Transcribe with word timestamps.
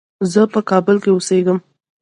زه 0.31 0.41
په 0.53 0.59
کابل 0.69 0.95
کې 1.03 1.09
اوسېږم. 1.13 1.57